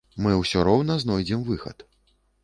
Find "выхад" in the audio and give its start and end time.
1.51-1.85